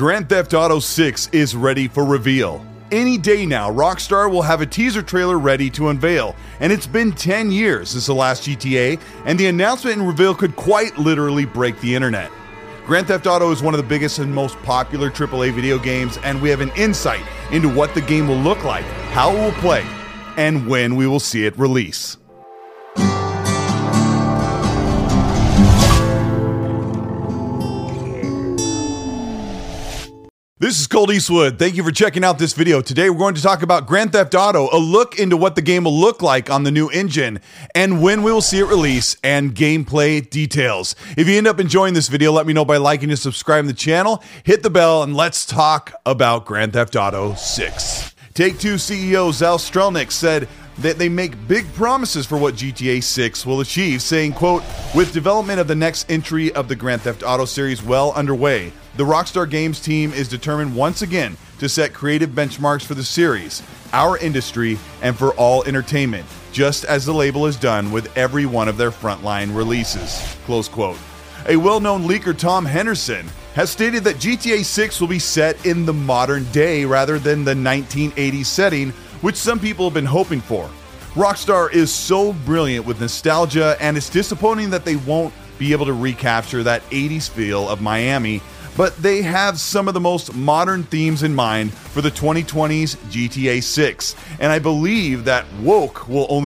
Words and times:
Grand 0.00 0.30
Theft 0.30 0.54
Auto 0.54 0.78
6 0.78 1.28
is 1.32 1.54
ready 1.54 1.86
for 1.86 2.06
reveal. 2.06 2.64
Any 2.90 3.18
day 3.18 3.44
now, 3.44 3.70
Rockstar 3.70 4.30
will 4.30 4.40
have 4.40 4.62
a 4.62 4.66
teaser 4.66 5.02
trailer 5.02 5.38
ready 5.38 5.68
to 5.72 5.90
unveil, 5.90 6.34
and 6.60 6.72
it's 6.72 6.86
been 6.86 7.12
10 7.12 7.52
years 7.52 7.90
since 7.90 8.06
the 8.06 8.14
last 8.14 8.44
GTA, 8.44 8.98
and 9.26 9.38
the 9.38 9.48
announcement 9.48 9.98
and 9.98 10.08
reveal 10.08 10.34
could 10.34 10.56
quite 10.56 10.96
literally 10.96 11.44
break 11.44 11.78
the 11.82 11.94
internet. 11.94 12.30
Grand 12.86 13.08
Theft 13.08 13.26
Auto 13.26 13.52
is 13.52 13.62
one 13.62 13.74
of 13.74 13.78
the 13.78 13.86
biggest 13.86 14.20
and 14.20 14.34
most 14.34 14.56
popular 14.62 15.10
AAA 15.10 15.52
video 15.52 15.78
games, 15.78 16.16
and 16.24 16.40
we 16.40 16.48
have 16.48 16.62
an 16.62 16.72
insight 16.78 17.20
into 17.52 17.68
what 17.68 17.92
the 17.92 18.00
game 18.00 18.26
will 18.26 18.40
look 18.40 18.64
like, 18.64 18.86
how 19.12 19.36
it 19.36 19.38
will 19.38 19.60
play, 19.60 19.84
and 20.38 20.66
when 20.66 20.96
we 20.96 21.06
will 21.06 21.20
see 21.20 21.44
it 21.44 21.58
release. 21.58 22.16
This 30.70 30.78
is 30.78 30.86
Colt 30.86 31.10
Eastwood. 31.10 31.58
Thank 31.58 31.74
you 31.74 31.82
for 31.82 31.90
checking 31.90 32.22
out 32.22 32.38
this 32.38 32.52
video. 32.52 32.80
Today 32.80 33.10
we're 33.10 33.18
going 33.18 33.34
to 33.34 33.42
talk 33.42 33.62
about 33.62 33.88
Grand 33.88 34.12
Theft 34.12 34.36
Auto, 34.36 34.68
a 34.72 34.78
look 34.78 35.18
into 35.18 35.36
what 35.36 35.56
the 35.56 35.62
game 35.62 35.82
will 35.82 35.98
look 35.98 36.22
like 36.22 36.48
on 36.48 36.62
the 36.62 36.70
new 36.70 36.88
engine, 36.90 37.40
and 37.74 38.00
when 38.00 38.22
we 38.22 38.30
will 38.30 38.40
see 38.40 38.60
it 38.60 38.66
release, 38.66 39.16
and 39.24 39.52
gameplay 39.52 40.30
details. 40.30 40.94
If 41.16 41.26
you 41.26 41.36
end 41.36 41.48
up 41.48 41.58
enjoying 41.58 41.94
this 41.94 42.06
video, 42.06 42.30
let 42.30 42.46
me 42.46 42.52
know 42.52 42.64
by 42.64 42.76
liking 42.76 43.10
and 43.10 43.18
subscribing 43.18 43.66
to 43.66 43.72
the 43.72 43.80
channel, 43.80 44.22
hit 44.44 44.62
the 44.62 44.70
bell, 44.70 45.02
and 45.02 45.16
let's 45.16 45.44
talk 45.44 45.92
about 46.06 46.46
Grand 46.46 46.74
Theft 46.74 46.94
Auto 46.94 47.34
6. 47.34 48.14
Take-Two 48.34 48.76
CEO 48.76 49.32
Zal 49.32 49.58
Strelnick 49.58 50.12
said 50.12 50.48
that 50.78 50.98
they 50.98 51.08
make 51.08 51.48
big 51.48 51.66
promises 51.72 52.26
for 52.26 52.38
what 52.38 52.54
GTA 52.54 53.02
6 53.02 53.44
will 53.44 53.60
achieve, 53.60 54.02
saying, 54.02 54.34
quote, 54.34 54.62
with 54.94 55.12
development 55.12 55.58
of 55.58 55.66
the 55.66 55.74
next 55.74 56.08
entry 56.08 56.52
of 56.54 56.68
the 56.68 56.76
Grand 56.76 57.02
Theft 57.02 57.24
Auto 57.24 57.44
series 57.44 57.82
well 57.82 58.12
underway, 58.12 58.72
the 58.96 59.04
Rockstar 59.04 59.48
Games 59.48 59.80
team 59.80 60.12
is 60.12 60.28
determined 60.28 60.74
once 60.74 61.02
again 61.02 61.36
to 61.58 61.68
set 61.68 61.92
creative 61.92 62.30
benchmarks 62.30 62.84
for 62.84 62.94
the 62.94 63.04
series, 63.04 63.62
our 63.92 64.18
industry, 64.18 64.78
and 65.00 65.16
for 65.16 65.32
all 65.34 65.62
entertainment, 65.64 66.26
just 66.52 66.84
as 66.84 67.06
the 67.06 67.12
label 67.12 67.46
has 67.46 67.56
done 67.56 67.92
with 67.92 68.16
every 68.16 68.46
one 68.46 68.68
of 68.68 68.76
their 68.76 68.90
frontline 68.90 69.54
releases. 69.54 70.20
Close 70.44 70.68
quote. 70.68 70.98
A 71.46 71.56
well 71.56 71.80
known 71.80 72.02
leaker, 72.02 72.36
Tom 72.36 72.64
Henderson, 72.64 73.26
has 73.54 73.70
stated 73.70 74.04
that 74.04 74.16
GTA 74.16 74.64
6 74.64 75.00
will 75.00 75.08
be 75.08 75.18
set 75.18 75.64
in 75.64 75.86
the 75.86 75.92
modern 75.92 76.44
day 76.50 76.84
rather 76.84 77.18
than 77.18 77.44
the 77.44 77.54
1980s 77.54 78.46
setting, 78.46 78.90
which 79.20 79.36
some 79.36 79.60
people 79.60 79.84
have 79.86 79.94
been 79.94 80.04
hoping 80.04 80.40
for. 80.40 80.68
Rockstar 81.14 81.72
is 81.72 81.92
so 81.92 82.32
brilliant 82.32 82.86
with 82.86 83.00
nostalgia, 83.00 83.76
and 83.80 83.96
it's 83.96 84.10
disappointing 84.10 84.70
that 84.70 84.84
they 84.84 84.96
won't 84.96 85.34
be 85.58 85.72
able 85.72 85.86
to 85.86 85.92
recapture 85.92 86.62
that 86.62 86.82
80s 86.90 87.28
feel 87.28 87.68
of 87.68 87.80
Miami 87.80 88.40
but 88.80 88.96
they 88.96 89.20
have 89.20 89.60
some 89.60 89.88
of 89.88 89.92
the 89.92 90.00
most 90.00 90.34
modern 90.34 90.82
themes 90.84 91.22
in 91.22 91.34
mind 91.34 91.70
for 91.70 92.00
the 92.00 92.10
2020s 92.10 92.96
GTA 93.10 93.62
6. 93.62 94.16
And 94.38 94.50
I 94.50 94.58
believe 94.58 95.26
that 95.26 95.44
woke 95.60 96.08
will 96.08 96.26
only. 96.30 96.46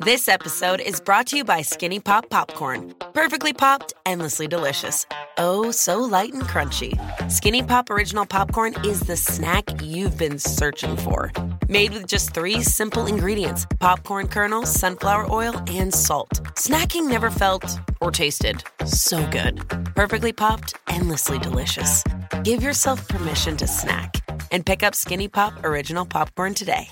This 0.00 0.28
episode 0.28 0.80
is 0.80 1.00
brought 1.00 1.28
to 1.28 1.38
you 1.38 1.44
by 1.44 1.62
Skinny 1.62 1.98
Pop 1.98 2.28
Popcorn. 2.28 2.94
Perfectly 3.14 3.54
popped, 3.54 3.94
endlessly 4.04 4.46
delicious. 4.46 5.06
Oh, 5.38 5.70
so 5.70 5.98
light 5.98 6.34
and 6.34 6.42
crunchy. 6.42 6.92
Skinny 7.30 7.62
Pop 7.62 7.88
Original 7.88 8.26
Popcorn 8.26 8.74
is 8.84 9.00
the 9.00 9.16
snack 9.16 9.64
you've 9.82 10.18
been 10.18 10.38
searching 10.38 10.94
for. 10.98 11.32
Made 11.68 11.92
with 11.92 12.06
just 12.06 12.34
three 12.34 12.62
simple 12.62 13.06
ingredients 13.06 13.66
popcorn 13.78 14.28
kernels, 14.28 14.70
sunflower 14.70 15.30
oil, 15.30 15.62
and 15.68 15.92
salt. 15.92 16.30
Snacking 16.54 17.08
never 17.08 17.30
felt 17.30 17.78
or 18.00 18.10
tasted 18.10 18.62
so 18.86 19.26
good. 19.30 19.66
Perfectly 19.94 20.32
popped, 20.32 20.74
endlessly 20.88 21.38
delicious. 21.38 22.02
Give 22.44 22.62
yourself 22.62 23.06
permission 23.08 23.56
to 23.58 23.66
snack 23.66 24.16
and 24.50 24.64
pick 24.64 24.82
up 24.82 24.94
Skinny 24.94 25.28
Pop 25.28 25.64
Original 25.64 26.06
Popcorn 26.06 26.54
today 26.54 26.88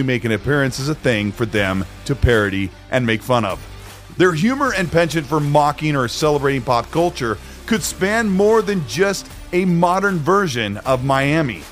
make 0.00 0.24
an 0.24 0.32
appearance 0.32 0.78
is 0.78 0.88
a 0.88 0.94
thing 0.94 1.30
for 1.30 1.44
them 1.44 1.84
to 2.06 2.14
parody 2.16 2.70
and 2.90 3.04
make 3.04 3.20
fun 3.20 3.44
of. 3.44 3.60
Their 4.16 4.32
humor 4.32 4.72
and 4.74 4.90
penchant 4.90 5.26
for 5.26 5.38
mocking 5.38 5.96
or 5.96 6.08
celebrating 6.08 6.62
pop 6.62 6.90
culture 6.90 7.36
could 7.66 7.82
span 7.82 8.30
more 8.30 8.62
than 8.62 8.88
just 8.88 9.30
a 9.52 9.66
modern 9.66 10.16
version 10.16 10.78
of 10.78 11.04
Miami. 11.04 11.62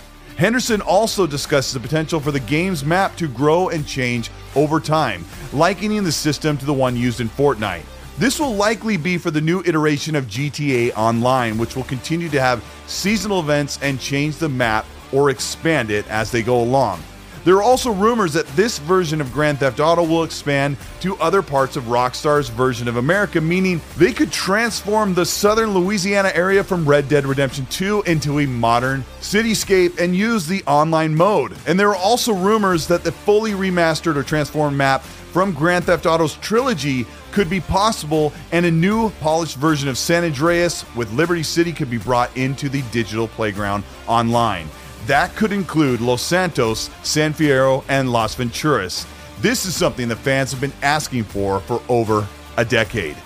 Henderson 0.40 0.80
also 0.80 1.26
discusses 1.26 1.74
the 1.74 1.80
potential 1.80 2.18
for 2.18 2.30
the 2.30 2.40
game's 2.40 2.82
map 2.82 3.14
to 3.16 3.28
grow 3.28 3.68
and 3.68 3.86
change 3.86 4.30
over 4.56 4.80
time, 4.80 5.22
likening 5.52 6.02
the 6.02 6.10
system 6.10 6.56
to 6.56 6.64
the 6.64 6.72
one 6.72 6.96
used 6.96 7.20
in 7.20 7.28
Fortnite. 7.28 7.84
This 8.16 8.40
will 8.40 8.54
likely 8.54 8.96
be 8.96 9.18
for 9.18 9.30
the 9.30 9.42
new 9.42 9.62
iteration 9.66 10.16
of 10.16 10.24
GTA 10.28 10.96
Online, 10.96 11.58
which 11.58 11.76
will 11.76 11.84
continue 11.84 12.30
to 12.30 12.40
have 12.40 12.64
seasonal 12.86 13.40
events 13.40 13.78
and 13.82 14.00
change 14.00 14.38
the 14.38 14.48
map 14.48 14.86
or 15.12 15.28
expand 15.28 15.90
it 15.90 16.08
as 16.08 16.30
they 16.30 16.42
go 16.42 16.62
along. 16.62 17.02
There 17.42 17.56
are 17.56 17.62
also 17.62 17.90
rumors 17.90 18.34
that 18.34 18.46
this 18.48 18.78
version 18.78 19.20
of 19.20 19.32
Grand 19.32 19.60
Theft 19.60 19.80
Auto 19.80 20.02
will 20.02 20.24
expand 20.24 20.76
to 21.00 21.16
other 21.18 21.40
parts 21.40 21.76
of 21.76 21.84
Rockstar's 21.84 22.50
version 22.50 22.86
of 22.86 22.96
America, 22.96 23.40
meaning 23.40 23.80
they 23.96 24.12
could 24.12 24.30
transform 24.30 25.14
the 25.14 25.24
southern 25.24 25.72
Louisiana 25.72 26.30
area 26.34 26.62
from 26.62 26.86
Red 26.86 27.08
Dead 27.08 27.24
Redemption 27.24 27.64
2 27.66 28.02
into 28.02 28.40
a 28.40 28.46
modern 28.46 29.04
cityscape 29.20 29.98
and 29.98 30.14
use 30.14 30.46
the 30.46 30.62
online 30.66 31.14
mode. 31.14 31.56
And 31.66 31.80
there 31.80 31.88
are 31.88 31.96
also 31.96 32.34
rumors 32.34 32.86
that 32.88 33.04
the 33.04 33.12
fully 33.12 33.52
remastered 33.52 34.16
or 34.16 34.22
transformed 34.22 34.76
map 34.76 35.02
from 35.02 35.52
Grand 35.52 35.84
Theft 35.84 36.04
Auto's 36.04 36.34
trilogy 36.36 37.06
could 37.32 37.48
be 37.48 37.60
possible, 37.60 38.32
and 38.52 38.66
a 38.66 38.70
new 38.70 39.10
polished 39.20 39.56
version 39.56 39.88
of 39.88 39.96
San 39.96 40.24
Andreas 40.24 40.84
with 40.94 41.10
Liberty 41.12 41.44
City 41.44 41.72
could 41.72 41.88
be 41.88 41.98
brought 41.98 42.36
into 42.36 42.68
the 42.68 42.82
digital 42.90 43.28
playground 43.28 43.84
online. 44.08 44.68
That 45.06 45.34
could 45.36 45.52
include 45.52 46.00
Los 46.00 46.22
Santos, 46.22 46.90
San 47.02 47.32
Fierro, 47.32 47.84
and 47.88 48.12
Las 48.12 48.34
Venturas. 48.34 49.06
This 49.40 49.64
is 49.64 49.74
something 49.74 50.08
the 50.08 50.16
fans 50.16 50.50
have 50.52 50.60
been 50.60 50.72
asking 50.82 51.24
for 51.24 51.60
for 51.60 51.82
over 51.88 52.26
a 52.56 52.64
decade. 52.64 53.16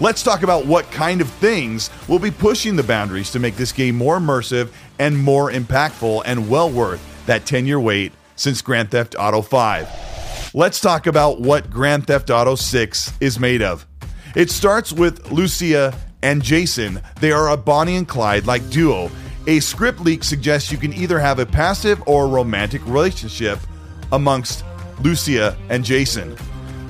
Let's 0.00 0.22
talk 0.22 0.42
about 0.42 0.66
what 0.66 0.88
kind 0.92 1.20
of 1.20 1.28
things 1.28 1.90
will 2.06 2.18
be 2.18 2.30
pushing 2.30 2.76
the 2.76 2.82
boundaries 2.82 3.32
to 3.32 3.40
make 3.40 3.56
this 3.56 3.72
game 3.72 3.96
more 3.96 4.18
immersive 4.18 4.70
and 4.98 5.18
more 5.18 5.50
impactful 5.50 6.22
and 6.24 6.48
well 6.48 6.70
worth 6.70 7.04
that 7.26 7.46
10 7.46 7.66
year 7.66 7.80
wait 7.80 8.12
since 8.36 8.62
Grand 8.62 8.90
Theft 8.90 9.16
Auto 9.18 9.42
5. 9.42 10.52
Let's 10.54 10.80
talk 10.80 11.06
about 11.06 11.40
what 11.40 11.70
Grand 11.70 12.06
Theft 12.06 12.30
Auto 12.30 12.54
6 12.54 13.12
is 13.20 13.40
made 13.40 13.60
of. 13.62 13.86
It 14.36 14.50
starts 14.50 14.92
with 14.92 15.32
Lucia 15.32 15.92
and 16.22 16.42
Jason. 16.42 17.00
They 17.20 17.32
are 17.32 17.48
a 17.48 17.56
Bonnie 17.56 17.96
and 17.96 18.06
Clyde 18.06 18.46
like 18.46 18.68
duo 18.70 19.10
a 19.48 19.60
script 19.60 20.00
leak 20.00 20.22
suggests 20.22 20.70
you 20.70 20.76
can 20.76 20.92
either 20.92 21.18
have 21.18 21.38
a 21.38 21.46
passive 21.46 22.02
or 22.06 22.28
romantic 22.28 22.84
relationship 22.84 23.58
amongst 24.12 24.62
Lucia 25.00 25.56
and 25.70 25.82
Jason. 25.82 26.36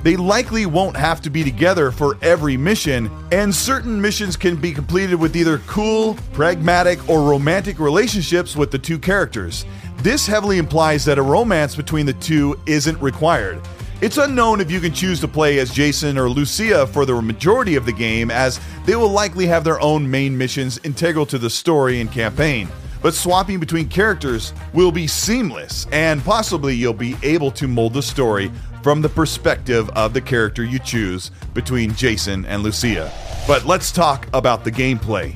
They 0.03 0.17
likely 0.17 0.65
won't 0.65 0.97
have 0.97 1.21
to 1.21 1.29
be 1.29 1.43
together 1.43 1.89
for 1.89 2.17
every 2.21 2.57
mission, 2.57 3.09
and 3.31 3.55
certain 3.55 4.01
missions 4.01 4.35
can 4.35 4.57
be 4.57 4.73
completed 4.73 5.15
with 5.15 5.37
either 5.37 5.59
cool, 5.59 6.15
pragmatic, 6.33 7.07
or 7.09 7.29
romantic 7.29 7.79
relationships 7.79 8.57
with 8.57 8.71
the 8.71 8.79
two 8.79 8.99
characters. 8.99 9.65
This 9.99 10.27
heavily 10.27 10.57
implies 10.57 11.05
that 11.05 11.17
a 11.17 11.21
romance 11.21 11.77
between 11.77 12.05
the 12.05 12.13
two 12.13 12.59
isn't 12.65 13.01
required. 13.01 13.61
It's 14.01 14.17
unknown 14.17 14.61
if 14.61 14.71
you 14.71 14.79
can 14.79 14.93
choose 14.93 15.19
to 15.19 15.27
play 15.27 15.59
as 15.59 15.73
Jason 15.73 16.17
or 16.17 16.29
Lucia 16.29 16.87
for 16.87 17.05
the 17.05 17.21
majority 17.21 17.75
of 17.75 17.85
the 17.85 17.91
game, 17.91 18.31
as 18.31 18.57
they 18.85 18.95
will 18.95 19.09
likely 19.09 19.45
have 19.47 19.65
their 19.65 19.81
own 19.81 20.09
main 20.09 20.37
missions 20.37 20.79
integral 20.85 21.25
to 21.25 21.37
the 21.37 21.49
story 21.49 21.99
and 21.99 22.09
campaign. 22.09 22.69
But 23.01 23.13
swapping 23.13 23.59
between 23.59 23.89
characters 23.89 24.53
will 24.73 24.93
be 24.93 25.05
seamless, 25.05 25.85
and 25.91 26.23
possibly 26.23 26.75
you'll 26.75 26.93
be 26.93 27.17
able 27.23 27.51
to 27.51 27.67
mold 27.67 27.93
the 27.93 28.01
story 28.01 28.49
from 28.83 29.01
the 29.01 29.09
perspective 29.09 29.89
of 29.89 30.13
the 30.13 30.21
character 30.21 30.63
you 30.63 30.79
choose 30.79 31.31
between 31.53 31.93
Jason 31.93 32.45
and 32.45 32.63
Lucia. 32.63 33.11
But 33.47 33.65
let's 33.65 33.91
talk 33.91 34.29
about 34.31 34.63
the 34.63 34.71
gameplay. 34.71 35.35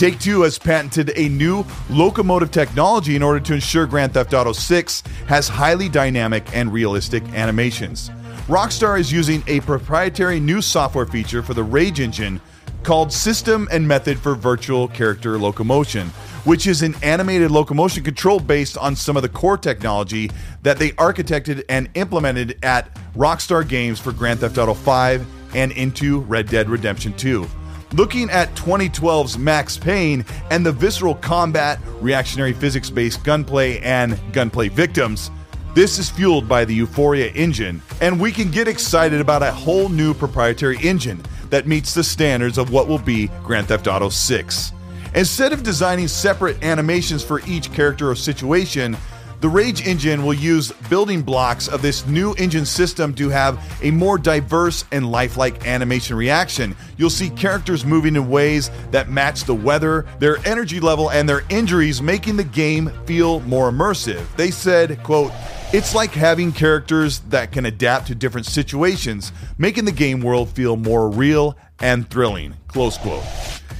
Take 0.00 0.18
Two 0.18 0.40
has 0.40 0.58
patented 0.58 1.12
a 1.14 1.28
new 1.28 1.62
locomotive 1.90 2.50
technology 2.50 3.16
in 3.16 3.22
order 3.22 3.38
to 3.40 3.52
ensure 3.52 3.84
Grand 3.84 4.14
Theft 4.14 4.32
Auto 4.32 4.52
6 4.52 5.02
has 5.26 5.46
highly 5.46 5.90
dynamic 5.90 6.56
and 6.56 6.72
realistic 6.72 7.22
animations. 7.34 8.08
Rockstar 8.46 8.98
is 8.98 9.12
using 9.12 9.44
a 9.46 9.60
proprietary 9.60 10.40
new 10.40 10.62
software 10.62 11.04
feature 11.04 11.42
for 11.42 11.52
the 11.52 11.62
Rage 11.62 12.00
engine 12.00 12.40
called 12.82 13.12
System 13.12 13.68
and 13.70 13.86
Method 13.86 14.18
for 14.18 14.34
Virtual 14.34 14.88
Character 14.88 15.38
Locomotion, 15.38 16.08
which 16.44 16.66
is 16.66 16.80
an 16.80 16.94
animated 17.02 17.50
locomotion 17.50 18.02
control 18.02 18.40
based 18.40 18.78
on 18.78 18.96
some 18.96 19.18
of 19.18 19.22
the 19.22 19.28
core 19.28 19.58
technology 19.58 20.30
that 20.62 20.78
they 20.78 20.92
architected 20.92 21.62
and 21.68 21.90
implemented 21.92 22.58
at 22.64 22.88
Rockstar 23.12 23.68
Games 23.68 24.00
for 24.00 24.12
Grand 24.12 24.40
Theft 24.40 24.56
Auto 24.56 24.72
5 24.72 25.54
and 25.54 25.72
into 25.72 26.20
Red 26.20 26.48
Dead 26.48 26.70
Redemption 26.70 27.12
2. 27.18 27.46
Looking 27.92 28.30
at 28.30 28.54
2012's 28.54 29.36
Max 29.36 29.76
Payne 29.76 30.24
and 30.52 30.64
the 30.64 30.70
visceral 30.70 31.16
combat, 31.16 31.80
reactionary 32.00 32.52
physics 32.52 32.88
based 32.88 33.24
gunplay, 33.24 33.80
and 33.80 34.18
gunplay 34.32 34.68
victims, 34.68 35.32
this 35.74 35.98
is 35.98 36.08
fueled 36.08 36.48
by 36.48 36.64
the 36.64 36.74
Euphoria 36.74 37.32
engine, 37.32 37.82
and 38.00 38.20
we 38.20 38.30
can 38.30 38.50
get 38.50 38.68
excited 38.68 39.20
about 39.20 39.42
a 39.42 39.50
whole 39.50 39.88
new 39.88 40.14
proprietary 40.14 40.78
engine 40.82 41.20
that 41.50 41.66
meets 41.66 41.92
the 41.92 42.04
standards 42.04 42.58
of 42.58 42.70
what 42.70 42.86
will 42.86 42.98
be 42.98 43.28
Grand 43.42 43.66
Theft 43.66 43.88
Auto 43.88 44.08
6. 44.08 44.72
Instead 45.16 45.52
of 45.52 45.64
designing 45.64 46.06
separate 46.06 46.62
animations 46.62 47.24
for 47.24 47.40
each 47.44 47.72
character 47.72 48.08
or 48.08 48.14
situation, 48.14 48.96
the 49.40 49.48
Rage 49.48 49.86
engine 49.86 50.24
will 50.24 50.34
use 50.34 50.70
building 50.90 51.22
blocks 51.22 51.66
of 51.66 51.80
this 51.80 52.06
new 52.06 52.34
engine 52.34 52.66
system 52.66 53.14
to 53.14 53.30
have 53.30 53.58
a 53.82 53.90
more 53.90 54.18
diverse 54.18 54.84
and 54.92 55.10
lifelike 55.10 55.66
animation 55.66 56.16
reaction. 56.16 56.76
You'll 56.98 57.08
see 57.10 57.30
characters 57.30 57.84
moving 57.84 58.16
in 58.16 58.28
ways 58.28 58.70
that 58.90 59.08
match 59.08 59.44
the 59.44 59.54
weather, 59.54 60.06
their 60.18 60.36
energy 60.46 60.78
level, 60.78 61.10
and 61.10 61.28
their 61.28 61.42
injuries, 61.48 62.02
making 62.02 62.36
the 62.36 62.44
game 62.44 62.90
feel 63.06 63.40
more 63.40 63.70
immersive. 63.70 64.24
They 64.36 64.50
said, 64.50 65.02
quote, 65.02 65.32
it's 65.72 65.94
like 65.94 66.10
having 66.10 66.52
characters 66.52 67.20
that 67.30 67.52
can 67.52 67.64
adapt 67.64 68.08
to 68.08 68.14
different 68.14 68.46
situations, 68.46 69.32
making 69.56 69.84
the 69.86 69.92
game 69.92 70.20
world 70.20 70.50
feel 70.50 70.76
more 70.76 71.08
real 71.08 71.56
and 71.78 72.08
thrilling. 72.10 72.56
Close 72.68 72.98
quote. 72.98 73.24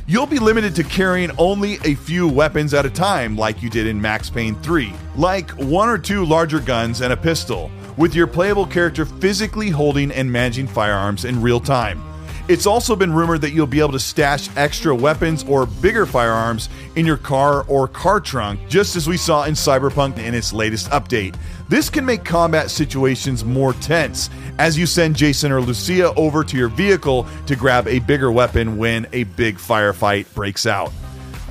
You'll 0.07 0.27
be 0.27 0.39
limited 0.39 0.75
to 0.77 0.85
carrying 0.85 1.31
only 1.39 1.75
a 1.85 1.95
few 1.95 2.27
weapons 2.27 2.75
at 2.75 2.87
a 2.87 2.91
time, 2.91 3.37
like 3.37 3.63
you 3.63 3.71
did 3.71 3.87
in 3.87 4.01
Max 4.01 4.29
Payne 4.31 4.57
3, 4.57 4.93
like 5.17 5.51
one 5.51 5.89
or 5.89 5.99
two 5.99 6.25
larger 6.25 6.61
guns 6.61 7.01
and 7.01 7.13
a 7.13 7.17
pistol, 7.17 7.71
with 7.97 8.15
your 8.15 8.27
playable 8.27 8.67
character 8.67 9.05
physically 9.05 9.71
holding 9.71 10.11
and 10.11 10.31
managing 10.31 10.67
firearms 10.67 11.25
in 11.25 11.41
real 11.41 11.61
time. 11.61 12.03
It's 12.51 12.67
also 12.67 12.97
been 12.97 13.13
rumored 13.13 13.43
that 13.43 13.53
you'll 13.53 13.69
be 13.69 13.79
able 13.79 13.93
to 13.93 14.01
stash 14.01 14.49
extra 14.57 14.93
weapons 14.93 15.45
or 15.45 15.67
bigger 15.67 16.05
firearms 16.05 16.69
in 16.97 17.07
your 17.07 17.17
car 17.17 17.65
or 17.69 17.87
car 17.87 18.19
trunk, 18.19 18.59
just 18.69 18.97
as 18.97 19.07
we 19.07 19.17
saw 19.17 19.45
in 19.45 19.55
Cyberpunk 19.55 20.19
in 20.19 20.35
its 20.35 20.53
latest 20.53 20.91
update. 20.91 21.37
This 21.69 21.89
can 21.89 22.05
make 22.05 22.25
combat 22.25 22.69
situations 22.69 23.45
more 23.45 23.75
tense 23.75 24.31
as 24.59 24.77
you 24.77 24.85
send 24.87 25.15
Jason 25.15 25.53
or 25.53 25.61
Lucia 25.61 26.13
over 26.15 26.43
to 26.43 26.57
your 26.57 26.71
vehicle 26.71 27.25
to 27.47 27.55
grab 27.55 27.87
a 27.87 28.01
bigger 28.01 28.33
weapon 28.33 28.77
when 28.77 29.07
a 29.13 29.23
big 29.23 29.55
firefight 29.55 30.27
breaks 30.35 30.67
out. 30.67 30.93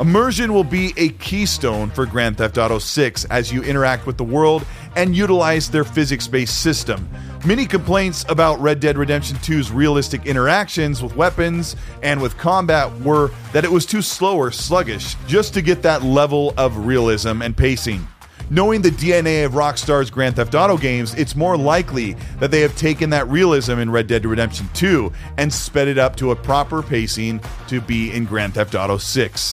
Immersion 0.01 0.53
will 0.53 0.65
be 0.65 0.93
a 0.97 1.09
keystone 1.11 1.89
for 1.91 2.05
Grand 2.05 2.37
Theft 2.37 2.57
Auto 2.57 2.77
6 2.77 3.23
as 3.25 3.53
you 3.53 3.63
interact 3.63 4.05
with 4.05 4.17
the 4.17 4.25
world 4.25 4.65
and 4.97 5.15
utilize 5.15 5.69
their 5.69 5.85
physics 5.85 6.27
based 6.27 6.61
system. 6.61 7.09
Many 7.45 7.65
complaints 7.65 8.25
about 8.27 8.59
Red 8.59 8.81
Dead 8.81 8.97
Redemption 8.97 9.37
2's 9.37 9.71
realistic 9.71 10.25
interactions 10.25 11.01
with 11.01 11.15
weapons 11.15 11.77
and 12.03 12.21
with 12.21 12.37
combat 12.37 12.93
were 12.99 13.31
that 13.53 13.63
it 13.63 13.71
was 13.71 13.85
too 13.85 14.01
slow 14.01 14.35
or 14.35 14.51
sluggish 14.51 15.15
just 15.25 15.53
to 15.53 15.61
get 15.61 15.81
that 15.83 16.03
level 16.03 16.53
of 16.57 16.85
realism 16.85 17.41
and 17.41 17.55
pacing. 17.55 18.05
Knowing 18.49 18.81
the 18.81 18.89
DNA 18.89 19.45
of 19.45 19.53
Rockstar's 19.53 20.09
Grand 20.09 20.35
Theft 20.35 20.53
Auto 20.53 20.75
games, 20.77 21.13
it's 21.13 21.35
more 21.35 21.55
likely 21.55 22.17
that 22.39 22.51
they 22.51 22.59
have 22.59 22.75
taken 22.75 23.09
that 23.11 23.27
realism 23.29 23.79
in 23.79 23.89
Red 23.89 24.07
Dead 24.07 24.25
Redemption 24.25 24.67
2 24.73 25.09
and 25.37 25.53
sped 25.53 25.87
it 25.87 25.97
up 25.97 26.17
to 26.17 26.31
a 26.31 26.35
proper 26.35 26.83
pacing 26.83 27.39
to 27.69 27.79
be 27.79 28.11
in 28.11 28.25
Grand 28.25 28.55
Theft 28.55 28.75
Auto 28.75 28.97
6. 28.97 29.53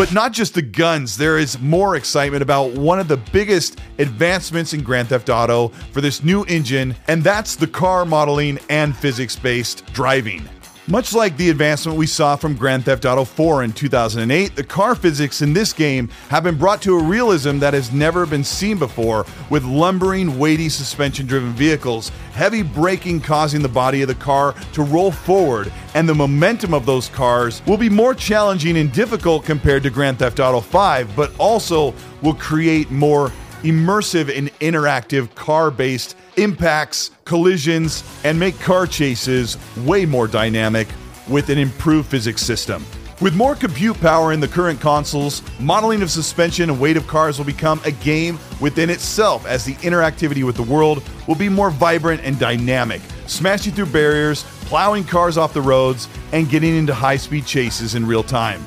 But 0.00 0.14
not 0.14 0.32
just 0.32 0.54
the 0.54 0.62
guns, 0.62 1.18
there 1.18 1.36
is 1.36 1.60
more 1.60 1.94
excitement 1.94 2.40
about 2.40 2.72
one 2.72 2.98
of 2.98 3.06
the 3.06 3.18
biggest 3.18 3.78
advancements 3.98 4.72
in 4.72 4.82
Grand 4.82 5.10
Theft 5.10 5.28
Auto 5.28 5.68
for 5.92 6.00
this 6.00 6.24
new 6.24 6.42
engine, 6.44 6.96
and 7.06 7.22
that's 7.22 7.54
the 7.54 7.66
car 7.66 8.06
modeling 8.06 8.58
and 8.70 8.96
physics 8.96 9.36
based 9.36 9.84
driving. 9.92 10.48
Much 10.90 11.14
like 11.14 11.36
the 11.36 11.50
advancement 11.50 11.96
we 11.96 12.04
saw 12.04 12.34
from 12.34 12.56
Grand 12.56 12.84
Theft 12.84 13.04
Auto 13.04 13.24
4 13.24 13.62
in 13.62 13.72
2008, 13.72 14.56
the 14.56 14.64
car 14.64 14.96
physics 14.96 15.40
in 15.40 15.52
this 15.52 15.72
game 15.72 16.08
have 16.30 16.42
been 16.42 16.58
brought 16.58 16.82
to 16.82 16.98
a 16.98 17.02
realism 17.02 17.60
that 17.60 17.74
has 17.74 17.92
never 17.92 18.26
been 18.26 18.42
seen 18.42 18.76
before, 18.76 19.24
with 19.50 19.62
lumbering, 19.62 20.36
weighty 20.36 20.68
suspension 20.68 21.26
driven 21.26 21.52
vehicles, 21.52 22.08
heavy 22.32 22.62
braking 22.62 23.20
causing 23.20 23.62
the 23.62 23.68
body 23.68 24.02
of 24.02 24.08
the 24.08 24.16
car 24.16 24.52
to 24.72 24.82
roll 24.82 25.12
forward, 25.12 25.72
and 25.94 26.08
the 26.08 26.14
momentum 26.14 26.74
of 26.74 26.86
those 26.86 27.08
cars 27.08 27.62
will 27.68 27.76
be 27.76 27.88
more 27.88 28.12
challenging 28.12 28.76
and 28.78 28.92
difficult 28.92 29.44
compared 29.44 29.84
to 29.84 29.90
Grand 29.90 30.18
Theft 30.18 30.40
Auto 30.40 30.60
5, 30.60 31.14
but 31.14 31.30
also 31.38 31.94
will 32.20 32.34
create 32.34 32.90
more 32.90 33.30
immersive 33.62 34.36
and 34.36 34.48
interactive 34.60 35.34
car 35.34 35.70
based 35.70 36.16
impacts, 36.36 37.10
collisions, 37.24 38.02
and 38.24 38.38
make 38.38 38.58
car 38.60 38.86
chases 38.86 39.58
way 39.78 40.06
more 40.06 40.26
dynamic 40.26 40.88
with 41.28 41.48
an 41.50 41.58
improved 41.58 42.08
physics 42.08 42.42
system. 42.42 42.84
With 43.20 43.36
more 43.36 43.54
compute 43.54 44.00
power 44.00 44.32
in 44.32 44.40
the 44.40 44.48
current 44.48 44.80
consoles, 44.80 45.42
modeling 45.60 46.00
of 46.00 46.10
suspension 46.10 46.70
and 46.70 46.80
weight 46.80 46.96
of 46.96 47.06
cars 47.06 47.36
will 47.36 47.44
become 47.44 47.78
a 47.84 47.90
game 47.90 48.38
within 48.60 48.88
itself 48.88 49.46
as 49.46 49.62
the 49.62 49.74
interactivity 49.74 50.42
with 50.42 50.56
the 50.56 50.62
world 50.62 51.02
will 51.28 51.34
be 51.34 51.50
more 51.50 51.70
vibrant 51.70 52.22
and 52.24 52.38
dynamic, 52.38 53.02
smashing 53.26 53.74
through 53.74 53.86
barriers, 53.86 54.44
plowing 54.64 55.04
cars 55.04 55.36
off 55.36 55.52
the 55.52 55.60
roads, 55.60 56.08
and 56.32 56.48
getting 56.48 56.74
into 56.74 56.94
high 56.94 57.16
speed 57.16 57.44
chases 57.44 57.94
in 57.94 58.06
real 58.06 58.22
time. 58.22 58.64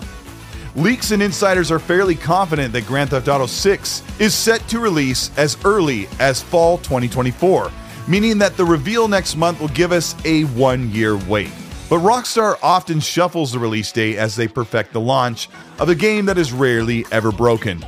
Leaks 0.75 1.11
and 1.11 1.21
insiders 1.21 1.69
are 1.69 1.77
fairly 1.77 2.15
confident 2.15 2.73
that 2.73 2.87
Grand 2.87 3.11
Theft 3.11 3.27
Auto 3.27 3.45
6 3.45 4.01
is 4.19 4.33
set 4.33 4.67
to 4.69 4.79
release 4.79 5.29
as 5.37 5.55
early 5.65 6.07
as 6.19 6.41
fall 6.41 6.79
2024, 6.79 7.71
meaning 8.07 8.39
that 8.39 8.57
the 8.57 8.65
reveal 8.65 9.07
next 9.07 9.35
month 9.35 9.59
will 9.59 9.67
give 9.67 9.91
us 9.91 10.15
a 10.25 10.45
one 10.45 10.89
year 10.89 11.15
wait. 11.15 11.51
But 11.91 11.99
Rockstar 11.99 12.57
often 12.63 12.99
shuffles 12.99 13.51
the 13.51 13.59
release 13.59 13.91
date 13.91 14.17
as 14.17 14.35
they 14.35 14.47
perfect 14.47 14.93
the 14.93 14.99
launch 14.99 15.47
of 15.77 15.89
a 15.89 15.95
game 15.95 16.25
that 16.25 16.39
is 16.39 16.51
rarely 16.51 17.05
ever 17.11 17.31
broken. 17.31 17.85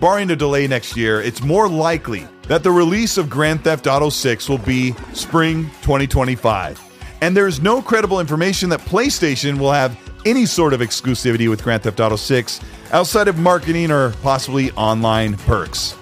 Barring 0.00 0.30
a 0.30 0.36
delay 0.36 0.68
next 0.68 0.96
year, 0.96 1.20
it's 1.20 1.42
more 1.42 1.68
likely 1.68 2.28
that 2.46 2.62
the 2.62 2.70
release 2.70 3.18
of 3.18 3.28
Grand 3.28 3.64
Theft 3.64 3.88
Auto 3.88 4.08
6 4.08 4.48
will 4.48 4.58
be 4.58 4.94
spring 5.14 5.64
2025. 5.82 6.80
And 7.22 7.36
there 7.36 7.48
is 7.48 7.60
no 7.60 7.82
credible 7.82 8.20
information 8.20 8.68
that 8.68 8.80
PlayStation 8.80 9.58
will 9.58 9.72
have 9.72 9.98
any 10.26 10.46
sort 10.46 10.72
of 10.72 10.80
exclusivity 10.80 11.48
with 11.48 11.62
Grand 11.62 11.82
Theft 11.82 12.00
Auto 12.00 12.16
6 12.16 12.60
outside 12.92 13.28
of 13.28 13.38
marketing 13.38 13.90
or 13.90 14.10
possibly 14.22 14.70
online 14.72 15.36
perks. 15.36 15.96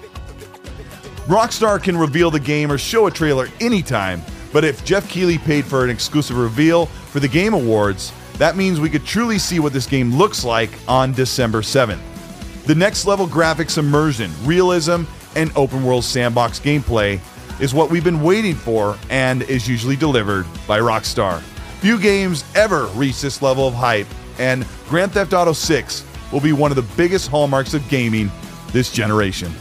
Rockstar 1.27 1.81
can 1.81 1.95
reveal 1.97 2.31
the 2.31 2.39
game 2.39 2.71
or 2.71 2.77
show 2.77 3.07
a 3.07 3.11
trailer 3.11 3.47
anytime, 3.61 4.21
but 4.51 4.65
if 4.65 4.83
Geoff 4.83 5.07
Keighley 5.07 5.37
paid 5.37 5.63
for 5.65 5.83
an 5.83 5.89
exclusive 5.89 6.37
reveal 6.37 6.87
for 6.87 7.19
the 7.19 7.27
Game 7.27 7.53
Awards, 7.53 8.11
that 8.39 8.55
means 8.55 8.79
we 8.79 8.89
could 8.89 9.05
truly 9.05 9.37
see 9.37 9.59
what 9.59 9.73
this 9.73 9.85
game 9.85 10.15
looks 10.15 10.43
like 10.43 10.71
on 10.87 11.13
December 11.13 11.61
7th. 11.61 11.99
The 12.65 12.75
next 12.75 13.05
level 13.05 13.27
graphics 13.27 13.77
immersion, 13.77 14.31
realism, 14.43 15.03
and 15.35 15.51
open 15.55 15.83
world 15.83 16.03
sandbox 16.03 16.59
gameplay 16.59 17.19
is 17.59 17.73
what 17.73 17.89
we've 17.89 18.03
been 18.03 18.21
waiting 18.21 18.55
for 18.55 18.97
and 19.09 19.43
is 19.43 19.67
usually 19.67 19.95
delivered 19.95 20.45
by 20.67 20.79
Rockstar. 20.79 21.43
Few 21.81 21.97
games 21.99 22.43
ever 22.55 22.87
reach 22.87 23.21
this 23.21 23.41
level 23.41 23.67
of 23.67 23.73
hype, 23.73 24.07
and 24.37 24.65
Grand 24.89 25.13
Theft 25.13 25.31
Auto 25.33 25.53
6 25.53 26.03
will 26.31 26.41
be 26.41 26.51
one 26.51 26.71
of 26.71 26.75
the 26.75 26.85
biggest 26.97 27.29
hallmarks 27.29 27.73
of 27.73 27.87
gaming 27.87 28.29
this 28.73 28.91
generation. 28.91 29.51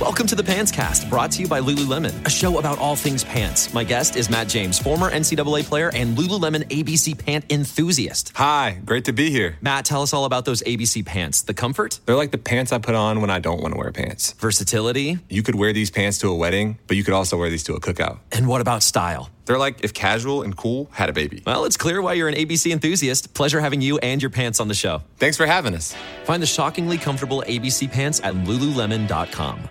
Welcome 0.00 0.26
to 0.28 0.34
the 0.36 0.44
Pants 0.44 0.70
Cast, 0.70 1.08
brought 1.10 1.32
to 1.32 1.42
you 1.42 1.48
by 1.48 1.58
Lululemon, 1.60 2.24
a 2.24 2.30
show 2.30 2.58
about 2.58 2.78
all 2.78 2.94
things 2.94 3.24
pants. 3.24 3.72
My 3.74 3.82
guest 3.82 4.14
is 4.14 4.30
Matt 4.30 4.46
James, 4.46 4.78
former 4.78 5.10
NCAA 5.10 5.64
player 5.64 5.90
and 5.92 6.16
Lululemon 6.16 6.68
ABC 6.68 7.18
pant 7.18 7.50
enthusiast. 7.50 8.30
Hi, 8.36 8.78
great 8.84 9.06
to 9.06 9.12
be 9.12 9.30
here. 9.30 9.56
Matt, 9.62 9.86
tell 9.86 10.02
us 10.02 10.12
all 10.12 10.24
about 10.24 10.44
those 10.44 10.62
ABC 10.62 11.04
pants. 11.04 11.42
The 11.42 11.54
comfort, 11.54 11.98
They're 12.06 12.14
like 12.14 12.30
the 12.30 12.38
pants 12.38 12.72
I 12.72 12.78
put 12.78 12.94
on 12.94 13.20
when 13.20 13.30
I 13.30 13.40
don't 13.40 13.60
want 13.60 13.74
to 13.74 13.78
wear 13.78 13.90
pants. 13.90 14.32
versatility, 14.34 15.18
You 15.28 15.42
could 15.42 15.56
wear 15.56 15.72
these 15.72 15.90
pants 15.90 16.18
to 16.18 16.28
a 16.28 16.34
wedding, 16.36 16.78
but 16.86 16.96
you 16.96 17.02
could 17.02 17.14
also 17.14 17.36
wear 17.38 17.50
these 17.50 17.64
to 17.64 17.74
a 17.74 17.80
cookout. 17.80 18.18
and 18.30 18.46
what 18.46 18.60
about 18.60 18.82
style? 18.84 19.30
They're 19.46 19.58
like 19.58 19.82
if 19.82 19.94
casual 19.94 20.42
and 20.42 20.56
cool 20.56 20.90
had 20.92 21.08
a 21.08 21.12
baby. 21.12 21.42
Well, 21.46 21.64
it's 21.64 21.76
clear 21.76 22.02
why 22.02 22.14
you're 22.14 22.28
an 22.28 22.34
ABC 22.34 22.72
enthusiast. 22.72 23.32
Pleasure 23.32 23.60
having 23.60 23.80
you 23.80 23.98
and 23.98 24.20
your 24.20 24.30
pants 24.30 24.60
on 24.60 24.68
the 24.68 24.74
show. 24.74 25.02
Thanks 25.18 25.36
for 25.36 25.46
having 25.46 25.74
us. 25.74 25.94
Find 26.24 26.42
the 26.42 26.46
shockingly 26.46 26.98
comfortable 26.98 27.42
ABC 27.46 27.90
pants 27.90 28.20
at 28.22 28.34
lululemon.com. 28.34 29.70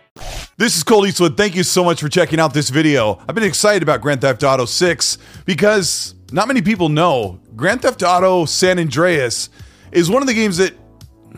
This 0.58 0.78
is 0.78 0.84
Colt 0.84 1.06
Eastwood. 1.08 1.36
Thank 1.36 1.56
you 1.56 1.64
so 1.64 1.84
much 1.84 2.00
for 2.00 2.08
checking 2.08 2.40
out 2.40 2.54
this 2.54 2.70
video. 2.70 3.20
I've 3.28 3.36
been 3.36 3.44
excited 3.44 3.84
about 3.84 4.00
Grand 4.00 4.22
Theft 4.22 4.42
Auto 4.44 4.64
6 4.64 5.18
because 5.46 6.16
not 6.32 6.48
many 6.48 6.62
people 6.62 6.88
know 6.88 7.42
Grand 7.58 7.82
Theft 7.82 8.02
Auto 8.04 8.46
San 8.46 8.80
Andreas 8.80 9.50
is 9.92 10.10
one 10.10 10.22
of 10.22 10.28
the 10.28 10.34
games 10.34 10.56
that 10.58 10.74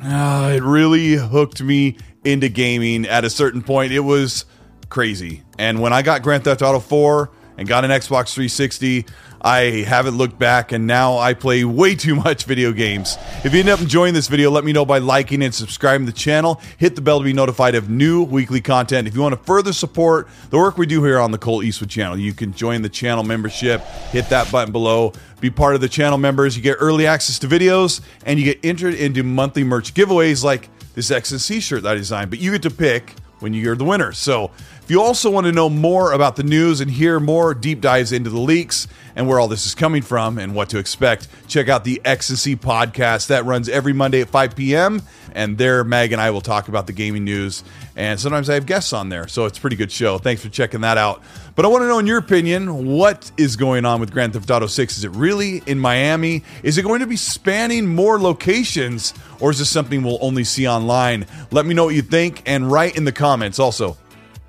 uh, 0.04 0.54
it 0.56 0.62
really 0.62 1.14
hooked 1.14 1.64
me 1.64 1.98
into 2.24 2.50
gaming 2.50 3.08
at 3.08 3.26
a 3.26 3.30
certain 3.32 3.64
point. 3.64 3.92
It 3.92 4.02
was 4.02 4.46
crazy. 4.90 5.42
And 5.58 5.82
when 5.82 5.94
I 5.94 6.04
got 6.04 6.22
Grand 6.22 6.44
Theft 6.44 6.62
Auto 6.62 6.80
4 6.80 7.32
and 7.58 7.68
got 7.68 7.84
an 7.84 7.92
Xbox 7.92 8.34
360, 8.34 9.06
I 9.42 9.86
haven't 9.88 10.18
looked 10.18 10.40
back 10.40 10.72
and 10.72 10.88
now 10.88 11.18
I 11.18 11.34
play 11.34 11.64
way 11.64 11.96
too 11.96 12.16
much 12.16 12.46
video 12.46 12.72
games. 12.72 13.18
If 13.44 13.54
you 13.54 13.60
end 13.60 13.70
up 13.70 13.82
enjoying 13.82 14.14
this 14.14 14.28
video, 14.28 14.50
let 14.52 14.64
me 14.64 14.74
know 14.74 14.86
by 14.86 14.98
liking 15.00 15.44
and 15.44 15.54
subscribing 15.54 16.06
to 16.06 16.12
the 16.12 16.18
channel. 16.18 16.62
Hit 16.78 16.96
the 16.96 17.02
bell 17.02 17.20
to 17.20 17.24
be 17.24 17.34
notified 17.34 17.76
of 17.76 17.90
new 17.90 18.24
weekly 18.24 18.62
content. 18.62 19.08
If 19.08 19.16
you 19.16 19.22
want 19.22 19.34
to 19.34 19.44
further 19.44 19.74
support 19.74 20.28
the 20.50 20.58
work 20.58 20.78
we 20.78 20.86
do 20.86 21.04
here 21.04 21.20
on 21.20 21.32
the 21.32 21.38
Colt 21.38 21.64
Eastwood 21.64 21.90
channel, 21.90 22.18
you 22.18 22.34
can 22.34 22.54
join 22.54 22.82
the 22.82 22.90
channel 22.90 23.24
membership. 23.24 23.82
Hit 24.12 24.30
that 24.30 24.52
button 24.52 24.72
below. 24.72 25.14
Be 25.40 25.50
part 25.50 25.76
of 25.76 25.82
the 25.82 25.90
channel 25.90 26.18
members. 26.18 26.58
You 26.58 26.64
get 26.64 26.78
early 26.80 27.06
access 27.06 27.38
to 27.40 27.48
videos 27.48 28.02
and 28.26 28.40
you 28.40 28.46
get 28.46 28.64
entered 28.64 28.96
into 28.96 29.24
monthly 29.24 29.64
merch 29.64 29.94
giveaways 29.94 30.44
like 30.44 30.70
this 30.96 31.12
X 31.12 31.32
and 31.32 31.40
C 31.40 31.60
shirt 31.60 31.84
that 31.84 31.92
I 31.92 31.96
designed. 31.96 32.32
But 32.32 32.40
you 32.40 32.52
get 32.52 32.64
to 32.64 32.72
pick 32.72 33.14
when 33.40 33.54
you're 33.54 33.76
the 33.76 33.86
winner. 33.86 34.12
So 34.14 34.52
if 34.88 34.92
you 34.92 35.02
also 35.02 35.30
want 35.30 35.46
to 35.46 35.52
know 35.52 35.68
more 35.68 36.14
about 36.14 36.38
the 36.38 36.44
news 36.44 36.80
and 36.80 36.90
hear 36.90 37.20
more 37.20 37.54
deep 37.54 37.82
dives 37.82 38.14
into 38.14 38.30
the 38.30 38.40
leaks 38.40 38.88
and 39.18 39.28
where 39.28 39.38
all 39.38 39.50
this 39.50 39.66
is 39.66 39.76
coming 39.76 40.02
from 40.02 40.38
and 40.38 40.56
what 40.56 40.70
to 40.70 40.78
expect, 40.78 41.28
check 41.50 41.68
out 41.68 41.84
the 41.84 42.00
XNC 42.06 42.56
podcast 42.56 43.28
that 43.28 43.44
runs 43.44 43.68
every 43.68 43.92
Monday 43.92 44.22
at 44.22 44.30
5 44.30 44.56
p.m. 44.56 45.02
And 45.36 45.58
there, 45.58 45.84
Meg 45.84 46.14
and 46.14 46.22
I 46.22 46.32
will 46.32 46.40
talk 46.40 46.70
about 46.70 46.88
the 46.88 46.94
gaming 46.94 47.26
news. 47.26 47.66
And 47.98 48.18
sometimes 48.18 48.50
I 48.50 48.54
have 48.54 48.66
guests 48.66 48.94
on 48.94 49.10
there. 49.10 49.28
So 49.28 49.44
it's 49.44 49.58
a 49.58 49.62
pretty 49.62 49.76
good 49.76 49.92
show. 49.92 50.20
Thanks 50.20 50.42
for 50.42 50.48
checking 50.48 50.80
that 50.80 50.98
out. 50.98 51.22
But 51.58 51.66
I 51.66 51.68
want 51.68 51.82
to 51.82 51.88
know, 51.90 52.00
in 52.00 52.08
your 52.08 52.20
opinion, 52.20 52.86
what 52.86 53.30
is 53.36 53.58
going 53.58 53.84
on 53.84 54.00
with 54.00 54.14
Grand 54.14 54.32
Theft 54.32 54.50
Auto 54.50 54.68
6? 54.68 55.00
Is 55.00 55.04
it 55.04 55.12
really 55.12 55.64
in 55.66 55.80
Miami? 55.80 56.46
Is 56.64 56.78
it 56.78 56.84
going 56.84 57.02
to 57.02 57.08
be 57.08 57.18
spanning 57.18 57.88
more 57.88 58.22
locations? 58.22 59.14
Or 59.42 59.52
is 59.52 59.60
this 59.60 59.70
something 59.70 60.02
we'll 60.02 60.20
only 60.22 60.46
see 60.46 60.66
online? 60.66 61.26
Let 61.52 61.66
me 61.66 61.74
know 61.74 61.84
what 61.84 61.96
you 61.96 62.04
think 62.04 62.42
and 62.46 62.72
write 62.72 62.96
in 62.96 63.04
the 63.04 63.12
comments. 63.12 63.60
Also, 63.60 63.98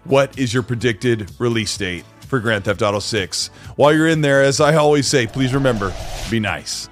what 0.09 0.39
is 0.39 0.53
your 0.53 0.63
predicted 0.63 1.31
release 1.39 1.77
date 1.77 2.05
for 2.27 2.41
Grand 2.41 2.65
Theft 2.65 2.83
Auto 2.83 2.99
6? 2.99 3.49
While 3.77 3.95
you're 3.95 4.09
in 4.09 4.23
there, 4.23 4.43
as 4.43 4.61
I 4.61 4.75
always 4.75 5.07
say, 5.07 5.27
please 5.27 5.55
remember 5.55 5.95
be 6.31 6.41
nice. 6.41 6.89